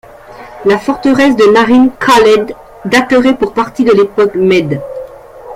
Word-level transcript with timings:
La 0.65 0.79
forteresse 0.79 1.35
de 1.35 1.45
Narin 1.53 1.89
Qaleh 1.89 2.55
daterait 2.85 3.37
pour 3.37 3.53
partie 3.53 3.83
de 3.83 3.91
l'époque 3.91 4.33
mède. 4.33 4.81